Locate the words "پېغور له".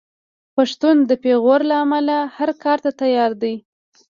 1.23-1.75